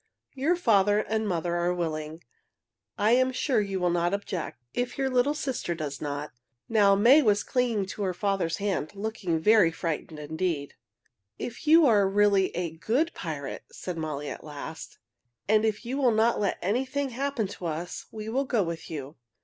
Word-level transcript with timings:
"Your 0.33 0.55
father 0.55 0.97
and 1.01 1.27
mother 1.27 1.55
are 1.57 1.75
willing. 1.75 2.23
I 2.97 3.11
am 3.11 3.31
sure 3.31 3.61
you 3.61 3.79
will 3.79 3.91
not 3.91 4.15
object, 4.15 4.57
if 4.73 4.97
your 4.97 5.11
little 5.11 5.35
sister 5.35 5.75
does 5.75 6.01
not." 6.01 6.31
Now, 6.67 6.95
May 6.95 7.21
was 7.21 7.43
clinging 7.43 7.85
to 7.85 8.01
her 8.01 8.13
father's 8.15 8.57
hand, 8.57 8.95
looking 8.95 9.39
very 9.39 9.71
frightened 9.71 10.17
indeed. 10.17 10.73
"If 11.37 11.67
you 11.67 11.85
are 11.85 12.09
really 12.09 12.49
a 12.55 12.71
good 12.71 13.13
pirate," 13.13 13.63
said 13.71 13.95
Molly 13.95 14.27
at 14.27 14.43
last, 14.43 14.97
"and 15.47 15.65
if 15.65 15.85
you 15.85 15.99
will 15.99 16.09
not 16.09 16.39
let 16.39 16.57
anything 16.63 17.09
happen 17.09 17.45
to 17.49 17.67
us, 17.67 18.07
we 18.11 18.27
will 18.27 18.45
go 18.45 18.63
with 18.63 18.89
you. 18.89 19.17